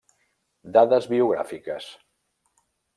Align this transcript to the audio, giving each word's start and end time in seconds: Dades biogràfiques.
Dades 0.77 1.07
biogràfiques. 1.13 1.93